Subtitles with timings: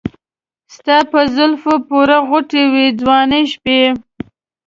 [0.75, 3.79] ستا په زلفې پورې غوټه وې ځواني شپې